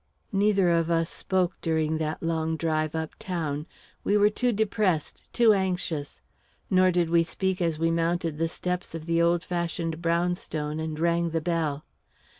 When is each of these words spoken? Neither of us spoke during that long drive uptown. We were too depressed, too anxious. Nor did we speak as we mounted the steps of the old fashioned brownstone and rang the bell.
Neither 0.31 0.71
of 0.71 0.89
us 0.89 1.11
spoke 1.11 1.61
during 1.61 1.99
that 1.99 2.23
long 2.23 2.57
drive 2.57 2.95
uptown. 2.95 3.67
We 4.03 4.17
were 4.17 4.31
too 4.31 4.51
depressed, 4.51 5.31
too 5.31 5.53
anxious. 5.53 6.21
Nor 6.71 6.89
did 6.89 7.11
we 7.11 7.21
speak 7.21 7.61
as 7.61 7.77
we 7.77 7.91
mounted 7.91 8.39
the 8.39 8.49
steps 8.49 8.95
of 8.95 9.05
the 9.05 9.21
old 9.21 9.43
fashioned 9.43 10.01
brownstone 10.01 10.79
and 10.79 10.97
rang 10.99 11.29
the 11.29 11.39
bell. 11.41 11.85